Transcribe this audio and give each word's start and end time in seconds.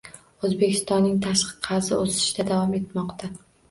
O'zbekistonning 0.47 1.21
tashqi 1.27 1.55
qarzi 1.69 1.95
o'sishda 2.01 2.51
davom 2.53 2.79
etmoqda 2.85 3.37